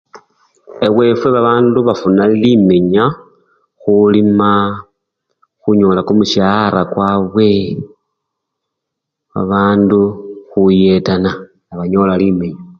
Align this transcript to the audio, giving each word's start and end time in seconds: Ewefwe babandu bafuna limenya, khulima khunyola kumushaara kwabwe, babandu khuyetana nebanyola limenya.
Ewefwe 0.85 1.27
babandu 1.35 1.79
bafuna 1.87 2.21
limenya, 2.41 3.05
khulima 3.81 4.51
khunyola 5.61 6.01
kumushaara 6.07 6.81
kwabwe, 6.91 7.47
babandu 9.33 9.99
khuyetana 10.49 11.31
nebanyola 11.69 12.13
limenya. 12.21 12.61